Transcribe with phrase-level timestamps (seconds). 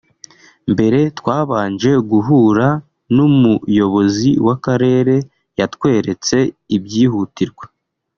[0.73, 2.67] mbere twabanje guhura
[3.15, 5.15] n’umuyobozi w’Akarere
[5.59, 6.37] yatweretse
[6.75, 7.65] ibyihutirwa